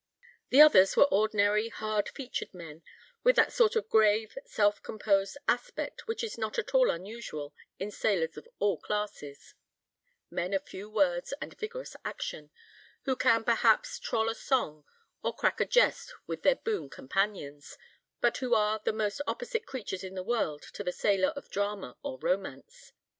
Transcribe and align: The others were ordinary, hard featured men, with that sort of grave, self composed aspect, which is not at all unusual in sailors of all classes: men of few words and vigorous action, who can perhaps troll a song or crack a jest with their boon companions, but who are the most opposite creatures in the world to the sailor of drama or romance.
The 0.49 0.61
others 0.61 0.97
were 0.97 1.03
ordinary, 1.13 1.69
hard 1.69 2.09
featured 2.09 2.55
men, 2.55 2.81
with 3.23 3.35
that 3.35 3.53
sort 3.53 3.75
of 3.75 3.87
grave, 3.87 4.35
self 4.47 4.81
composed 4.81 5.37
aspect, 5.47 6.07
which 6.07 6.23
is 6.23 6.39
not 6.39 6.57
at 6.57 6.73
all 6.73 6.89
unusual 6.89 7.53
in 7.77 7.91
sailors 7.91 8.35
of 8.35 8.47
all 8.57 8.79
classes: 8.79 9.53
men 10.31 10.55
of 10.55 10.65
few 10.65 10.89
words 10.89 11.35
and 11.39 11.55
vigorous 11.55 11.95
action, 12.03 12.49
who 13.03 13.15
can 13.15 13.43
perhaps 13.43 13.99
troll 13.99 14.27
a 14.27 14.33
song 14.33 14.85
or 15.21 15.35
crack 15.35 15.59
a 15.61 15.65
jest 15.65 16.15
with 16.25 16.41
their 16.41 16.55
boon 16.55 16.89
companions, 16.89 17.77
but 18.21 18.35
who 18.37 18.55
are 18.55 18.81
the 18.83 18.91
most 18.91 19.21
opposite 19.27 19.67
creatures 19.67 20.03
in 20.03 20.15
the 20.15 20.23
world 20.23 20.63
to 20.73 20.83
the 20.83 20.91
sailor 20.91 21.29
of 21.35 21.51
drama 21.51 21.95
or 22.01 22.17
romance. 22.23 22.91